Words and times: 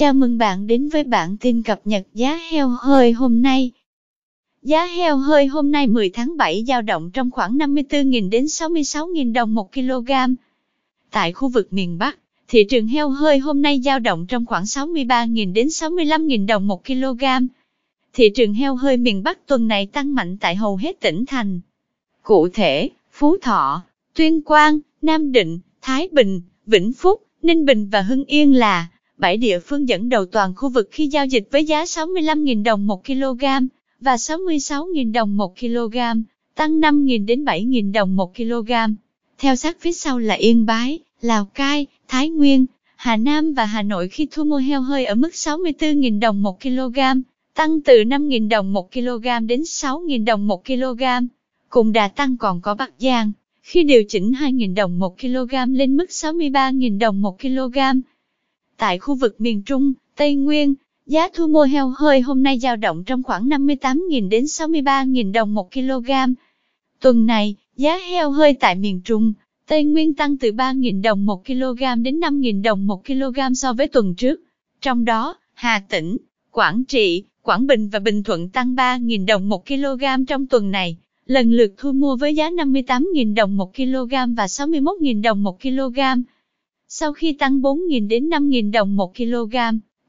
Chào 0.00 0.12
mừng 0.12 0.38
bạn 0.38 0.66
đến 0.66 0.88
với 0.88 1.04
bản 1.04 1.36
tin 1.36 1.62
cập 1.62 1.80
nhật 1.84 2.06
giá 2.14 2.40
heo 2.50 2.68
hơi 2.68 3.12
hôm 3.12 3.42
nay. 3.42 3.70
Giá 4.62 4.84
heo 4.84 5.16
hơi 5.16 5.46
hôm 5.46 5.70
nay 5.70 5.86
10 5.86 6.10
tháng 6.10 6.36
7 6.36 6.64
dao 6.66 6.82
động 6.82 7.10
trong 7.10 7.30
khoảng 7.30 7.58
54.000 7.58 8.30
đến 8.30 8.44
66.000 8.44 9.32
đồng 9.32 9.54
một 9.54 9.72
kg. 9.72 10.10
Tại 11.10 11.32
khu 11.32 11.48
vực 11.48 11.72
miền 11.72 11.98
Bắc, 11.98 12.18
thị 12.48 12.64
trường 12.70 12.86
heo 12.86 13.10
hơi 13.10 13.38
hôm 13.38 13.62
nay 13.62 13.80
dao 13.80 13.98
động 13.98 14.26
trong 14.26 14.46
khoảng 14.46 14.64
63.000 14.64 15.52
đến 15.52 15.66
65.000 15.66 16.46
đồng 16.46 16.66
một 16.66 16.84
kg. 16.84 17.24
Thị 18.12 18.30
trường 18.34 18.54
heo 18.54 18.76
hơi 18.76 18.96
miền 18.96 19.22
Bắc 19.22 19.46
tuần 19.46 19.68
này 19.68 19.86
tăng 19.86 20.14
mạnh 20.14 20.36
tại 20.40 20.56
hầu 20.56 20.76
hết 20.76 21.00
tỉnh 21.00 21.24
thành. 21.26 21.60
Cụ 22.22 22.48
thể, 22.48 22.88
Phú 23.12 23.36
Thọ, 23.42 23.82
Tuyên 24.14 24.42
Quang, 24.42 24.78
Nam 25.02 25.32
Định, 25.32 25.58
Thái 25.82 26.08
Bình, 26.12 26.40
Vĩnh 26.66 26.92
Phúc, 26.92 27.22
Ninh 27.42 27.64
Bình 27.64 27.88
và 27.90 28.02
Hưng 28.02 28.24
Yên 28.24 28.54
là 28.54 28.88
7 29.20 29.36
địa 29.36 29.58
phương 29.58 29.88
dẫn 29.88 30.08
đầu 30.08 30.24
toàn 30.24 30.54
khu 30.54 30.68
vực 30.68 30.88
khi 30.92 31.06
giao 31.06 31.26
dịch 31.26 31.48
với 31.50 31.64
giá 31.64 31.84
65.000 31.84 32.62
đồng 32.62 32.86
một 32.86 33.04
kg 33.04 33.44
và 34.00 34.16
66.000 34.16 35.12
đồng 35.12 35.36
một 35.36 35.58
kg, 35.60 35.96
tăng 36.54 36.80
5.000 36.80 37.26
đến 37.26 37.44
7.000 37.44 37.92
đồng 37.92 38.16
một 38.16 38.36
kg. 38.36 38.72
Theo 39.38 39.56
sát 39.56 39.76
phía 39.80 39.92
sau 39.92 40.18
là 40.18 40.34
Yên 40.34 40.66
Bái, 40.66 40.98
Lào 41.22 41.44
Cai, 41.44 41.86
Thái 42.08 42.28
Nguyên, 42.28 42.66
Hà 42.96 43.16
Nam 43.16 43.54
và 43.54 43.64
Hà 43.64 43.82
Nội 43.82 44.08
khi 44.08 44.26
thu 44.30 44.44
mua 44.44 44.56
heo 44.56 44.82
hơi 44.82 45.04
ở 45.04 45.14
mức 45.14 45.30
64.000 45.32 46.20
đồng 46.20 46.42
một 46.42 46.60
kg, 46.62 46.98
tăng 47.54 47.80
từ 47.80 47.94
5.000 47.94 48.48
đồng 48.48 48.72
một 48.72 48.92
kg 48.92 49.46
đến 49.46 49.60
6.000 49.60 50.24
đồng 50.24 50.46
một 50.46 50.64
kg. 50.64 51.02
Cùng 51.68 51.92
đà 51.92 52.08
tăng 52.08 52.36
còn 52.36 52.60
có 52.60 52.74
Bắc 52.74 52.92
Giang, 52.98 53.32
khi 53.62 53.82
điều 53.82 54.04
chỉnh 54.08 54.32
2.000 54.32 54.74
đồng 54.74 54.98
một 54.98 55.20
kg 55.20 55.54
lên 55.68 55.96
mức 55.96 56.10
63.000 56.10 56.98
đồng 56.98 57.22
một 57.22 57.40
kg. 57.40 57.78
Tại 58.80 58.98
khu 58.98 59.14
vực 59.14 59.40
miền 59.40 59.62
Trung, 59.62 59.92
Tây 60.16 60.34
Nguyên, 60.34 60.74
giá 61.06 61.28
thu 61.34 61.46
mua 61.46 61.62
heo 61.62 61.92
hơi 61.98 62.20
hôm 62.20 62.42
nay 62.42 62.58
dao 62.58 62.76
động 62.76 63.04
trong 63.04 63.22
khoảng 63.22 63.48
58.000 63.48 64.28
đến 64.28 64.44
63.000 64.44 65.32
đồng 65.32 65.54
một 65.54 65.72
kg. 65.72 66.10
Tuần 67.00 67.26
này, 67.26 67.56
giá 67.76 67.98
heo 67.98 68.30
hơi 68.30 68.54
tại 68.54 68.74
miền 68.74 69.00
Trung, 69.04 69.32
Tây 69.66 69.84
Nguyên 69.84 70.14
tăng 70.14 70.38
từ 70.38 70.52
3.000 70.52 71.02
đồng 71.02 71.26
một 71.26 71.46
kg 71.46 72.02
đến 72.02 72.20
5.000 72.20 72.62
đồng 72.62 72.86
một 72.86 73.04
kg 73.06 73.54
so 73.54 73.72
với 73.72 73.88
tuần 73.88 74.14
trước. 74.14 74.40
Trong 74.80 75.04
đó, 75.04 75.36
Hà 75.54 75.82
Tĩnh, 75.88 76.16
Quảng 76.50 76.84
Trị, 76.84 77.24
Quảng 77.42 77.66
Bình 77.66 77.88
và 77.88 77.98
Bình 77.98 78.22
Thuận 78.22 78.48
tăng 78.48 78.74
3.000 78.74 79.26
đồng 79.26 79.48
một 79.48 79.66
kg 79.66 80.24
trong 80.28 80.46
tuần 80.46 80.70
này, 80.70 80.96
lần 81.26 81.52
lượt 81.52 81.74
thu 81.76 81.92
mua 81.92 82.16
với 82.16 82.34
giá 82.34 82.50
58.000 82.50 83.34
đồng 83.34 83.56
một 83.56 83.76
kg 83.76 84.34
và 84.36 84.46
61.000 84.46 85.22
đồng 85.22 85.42
một 85.42 85.62
kg. 85.62 86.00
Sau 86.92 87.12
khi 87.12 87.32
tăng 87.32 87.60
4.000 87.60 88.08
đến 88.08 88.28
5.000 88.28 88.70
đồng 88.70 88.96
một 88.96 89.16
kg, 89.16 89.56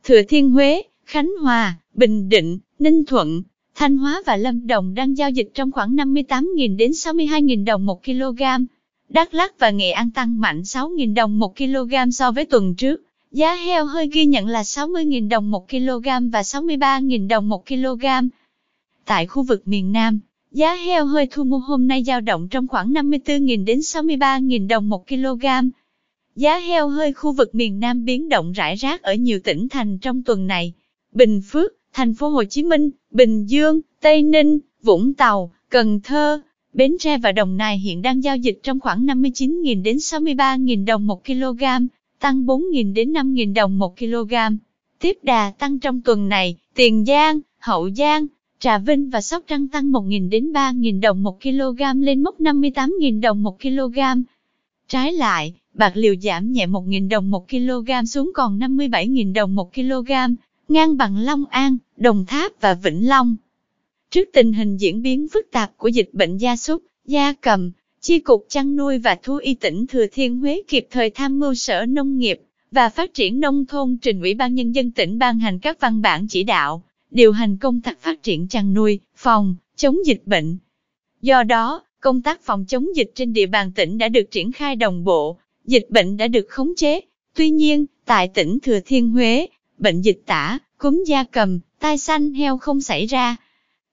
Thừa 0.03 0.21
Thiên 0.29 0.49
Huế, 0.49 0.81
Khánh 1.05 1.31
Hòa, 1.41 1.75
Bình 1.93 2.29
Định, 2.29 2.59
Ninh 2.79 3.05
Thuận, 3.05 3.43
Thanh 3.75 3.97
Hóa 3.97 4.21
và 4.25 4.37
Lâm 4.37 4.67
Đồng 4.67 4.93
đang 4.93 5.17
giao 5.17 5.29
dịch 5.29 5.51
trong 5.53 5.71
khoảng 5.71 5.95
58.000 5.95 6.77
đến 6.77 6.91
62.000 6.91 7.65
đồng 7.65 7.85
một 7.85 8.03
kg. 8.03 8.41
Đắk 9.09 9.33
Lắk 9.33 9.59
và 9.59 9.69
Nghệ 9.69 9.91
An 9.91 10.11
tăng 10.11 10.39
mạnh 10.41 10.61
6.000 10.61 11.13
đồng 11.13 11.39
một 11.39 11.57
kg 11.57 12.11
so 12.11 12.31
với 12.31 12.45
tuần 12.45 12.75
trước. 12.75 13.01
Giá 13.31 13.55
heo 13.55 13.85
hơi 13.85 14.09
ghi 14.11 14.25
nhận 14.25 14.47
là 14.47 14.61
60.000 14.61 15.29
đồng 15.29 15.51
một 15.51 15.69
kg 15.69 16.29
và 16.31 16.41
63.000 16.41 17.27
đồng 17.27 17.49
một 17.49 17.65
kg. 17.67 18.05
Tại 19.05 19.27
khu 19.27 19.43
vực 19.43 19.67
miền 19.67 19.91
Nam, 19.91 20.19
giá 20.51 20.73
heo 20.73 21.05
hơi 21.05 21.27
thu 21.31 21.43
mua 21.43 21.59
hôm 21.59 21.87
nay 21.87 22.03
dao 22.03 22.21
động 22.21 22.47
trong 22.47 22.67
khoảng 22.67 22.93
54.000 22.93 23.65
đến 23.65 23.79
63.000 23.79 24.67
đồng 24.67 24.89
một 24.89 25.07
kg. 25.07 25.45
Giá 26.35 26.57
heo 26.57 26.87
hơi 26.87 27.13
khu 27.13 27.31
vực 27.31 27.55
miền 27.55 27.79
Nam 27.79 28.05
biến 28.05 28.29
động 28.29 28.51
rải 28.51 28.75
rác 28.75 29.01
ở 29.01 29.13
nhiều 29.13 29.39
tỉnh 29.43 29.69
thành 29.69 29.97
trong 29.97 30.23
tuần 30.23 30.47
này. 30.47 30.73
Bình 31.13 31.41
Phước, 31.49 31.71
thành 31.93 32.13
phố 32.13 32.29
Hồ 32.29 32.43
Chí 32.43 32.63
Minh, 32.63 32.89
Bình 33.11 33.45
Dương, 33.45 33.81
Tây 34.01 34.23
Ninh, 34.23 34.59
Vũng 34.83 35.13
Tàu, 35.13 35.51
Cần 35.69 35.99
Thơ, 36.03 36.41
Bến 36.73 36.95
Tre 36.99 37.17
và 37.17 37.31
Đồng 37.31 37.57
Nai 37.57 37.77
hiện 37.77 38.01
đang 38.01 38.23
giao 38.23 38.37
dịch 38.37 38.59
trong 38.63 38.79
khoảng 38.79 39.05
59.000 39.05 39.83
đến 39.83 39.97
63.000 39.97 40.85
đồng 40.85 41.07
một 41.07 41.25
kg, 41.25 41.63
tăng 42.19 42.45
4.000 42.45 42.93
đến 42.93 43.13
5.000 43.13 43.53
đồng 43.53 43.79
một 43.79 43.97
kg. 43.97 44.33
Tiếp 44.99 45.17
đà 45.23 45.51
tăng 45.59 45.79
trong 45.79 46.01
tuần 46.01 46.29
này, 46.29 46.57
Tiền 46.75 47.05
Giang, 47.05 47.39
Hậu 47.59 47.89
Giang, 47.97 48.27
Trà 48.59 48.77
Vinh 48.77 49.09
và 49.09 49.21
Sóc 49.21 49.43
Trăng 49.47 49.67
tăng 49.67 49.91
1.000 49.91 50.29
đến 50.29 50.51
3.000 50.51 51.01
đồng 51.01 51.23
một 51.23 51.41
kg 51.41 52.01
lên 52.01 52.23
mốc 52.23 52.39
58.000 52.39 53.21
đồng 53.21 53.43
một 53.43 53.61
kg. 53.61 53.99
Trái 54.91 55.13
lại, 55.13 55.53
bạc 55.73 55.91
liêu 55.95 56.15
giảm 56.21 56.51
nhẹ 56.51 56.67
1.000 56.67 57.09
đồng 57.09 57.31
một 57.31 57.49
kg 57.49 58.05
xuống 58.07 58.31
còn 58.33 58.59
57.000 58.59 59.33
đồng 59.33 59.55
một 59.55 59.73
kg, 59.73 60.11
ngang 60.67 60.97
bằng 60.97 61.17
Long 61.17 61.45
An, 61.45 61.77
Đồng 61.97 62.25
Tháp 62.25 62.61
và 62.61 62.73
Vĩnh 62.73 63.07
Long. 63.07 63.35
Trước 64.09 64.29
tình 64.33 64.53
hình 64.53 64.77
diễn 64.77 65.01
biến 65.01 65.27
phức 65.27 65.51
tạp 65.51 65.77
của 65.77 65.87
dịch 65.87 66.09
bệnh 66.13 66.37
gia 66.37 66.55
súc, 66.55 66.83
gia 67.05 67.33
cầm, 67.33 67.71
Chi 68.01 68.19
cục 68.19 68.45
chăn 68.49 68.75
nuôi 68.75 68.97
và 68.97 69.17
thú 69.23 69.35
y 69.35 69.53
tỉnh 69.53 69.87
Thừa 69.87 70.05
Thiên 70.11 70.37
Huế 70.37 70.61
kịp 70.67 70.87
thời 70.91 71.09
tham 71.09 71.39
mưu 71.39 71.53
Sở 71.53 71.85
Nông 71.85 72.17
nghiệp 72.17 72.41
và 72.71 72.89
Phát 72.89 73.13
triển 73.13 73.39
Nông 73.39 73.65
thôn 73.65 73.97
trình 74.01 74.21
Ủy 74.21 74.33
ban 74.33 74.55
Nhân 74.55 74.71
dân 74.71 74.91
tỉnh 74.91 75.19
ban 75.19 75.39
hành 75.39 75.59
các 75.59 75.79
văn 75.79 76.01
bản 76.01 76.27
chỉ 76.27 76.43
đạo, 76.43 76.83
điều 77.11 77.31
hành 77.31 77.57
công 77.57 77.81
tác 77.81 78.01
phát 78.01 78.23
triển 78.23 78.47
chăn 78.47 78.73
nuôi, 78.73 78.99
phòng, 79.15 79.55
chống 79.75 79.97
dịch 80.05 80.21
bệnh. 80.25 80.57
Do 81.21 81.43
đó, 81.43 81.81
công 82.01 82.21
tác 82.21 82.41
phòng 82.41 82.65
chống 82.67 82.95
dịch 82.95 83.11
trên 83.15 83.33
địa 83.33 83.45
bàn 83.45 83.71
tỉnh 83.75 83.97
đã 83.97 84.07
được 84.07 84.31
triển 84.31 84.51
khai 84.51 84.75
đồng 84.75 85.03
bộ, 85.03 85.37
dịch 85.65 85.89
bệnh 85.89 86.17
đã 86.17 86.27
được 86.27 86.49
khống 86.49 86.75
chế. 86.75 86.99
Tuy 87.35 87.49
nhiên, 87.49 87.85
tại 88.05 88.27
tỉnh 88.27 88.59
Thừa 88.59 88.79
Thiên 88.85 89.09
Huế, 89.09 89.47
bệnh 89.77 90.01
dịch 90.01 90.21
tả, 90.25 90.59
cúm 90.77 91.03
da 91.07 91.23
cầm, 91.23 91.59
tai 91.79 91.97
xanh 91.97 92.33
heo 92.33 92.57
không 92.57 92.81
xảy 92.81 93.05
ra. 93.05 93.35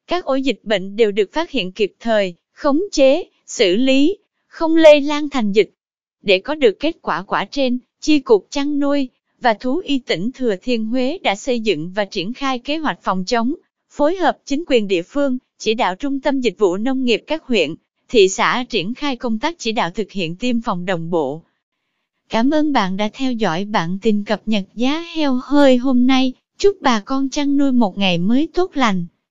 Các 0.07 0.25
ổ 0.25 0.35
dịch 0.35 0.61
bệnh 0.63 0.97
đều 0.97 1.11
được 1.11 1.33
phát 1.33 1.51
hiện 1.51 1.73
kịp 1.73 1.93
thời, 2.01 2.35
khống 2.53 2.81
chế, 2.93 3.25
xử 3.47 3.77
lý, 3.77 4.19
không 4.47 4.77
lây 4.77 5.01
lan 5.01 5.31
thành 5.31 5.53
dịch. 5.53 5.71
Để 6.23 6.39
có 6.39 6.55
được 6.55 6.81
kết 6.81 6.97
quả 7.03 7.23
quả 7.23 7.45
trên, 7.45 7.79
Chi 8.01 8.19
cục 8.19 8.47
chăn 8.51 8.81
nuôi 8.81 9.09
và 9.41 9.55
thú 9.55 9.79
y 9.85 9.99
tỉnh 9.99 10.31
Thừa 10.33 10.57
Thiên 10.63 10.85
Huế 10.85 11.19
đã 11.23 11.35
xây 11.35 11.61
dựng 11.61 11.93
và 11.95 12.05
triển 12.05 12.33
khai 12.33 12.59
kế 12.59 12.77
hoạch 12.77 12.99
phòng 13.03 13.25
chống, 13.27 13.55
phối 13.91 14.17
hợp 14.17 14.39
chính 14.45 14.65
quyền 14.67 14.89
địa 14.89 15.03
phương, 15.03 15.39
chỉ 15.59 15.75
đạo 15.75 15.95
trung 15.95 16.21
tâm 16.21 16.41
dịch 16.41 16.59
vụ 16.59 16.77
nông 16.77 17.05
nghiệp 17.05 17.23
các 17.27 17.43
huyện, 17.43 17.75
thị 18.09 18.29
xã 18.29 18.65
triển 18.69 18.95
khai 18.95 19.17
công 19.17 19.39
tác 19.39 19.59
chỉ 19.59 19.73
đạo 19.73 19.91
thực 19.91 20.11
hiện 20.11 20.37
tiêm 20.37 20.61
phòng 20.61 20.87
đồng 20.87 21.11
bộ. 21.11 21.43
Cảm 22.29 22.51
ơn 22.51 22.73
bạn 22.73 22.97
đã 22.97 23.09
theo 23.13 23.33
dõi 23.33 23.65
bản 23.65 23.99
tin 24.03 24.25
cập 24.25 24.43
nhật 24.47 24.65
giá 24.75 25.05
heo 25.17 25.41
hơi 25.43 25.77
hôm 25.77 26.07
nay. 26.07 26.33
Chúc 26.59 26.77
bà 26.81 27.01
con 27.01 27.29
chăn 27.29 27.57
nuôi 27.57 27.73
một 27.73 27.99
ngày 27.99 28.19
mới 28.19 28.49
tốt 28.55 28.71
lành. 28.75 29.07